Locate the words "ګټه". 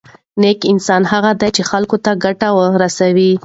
2.23-2.49